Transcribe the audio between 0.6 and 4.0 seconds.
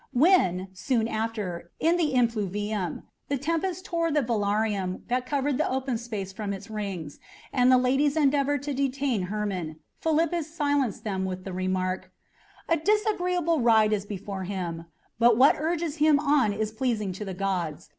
soon after, in the impluvium, the tempest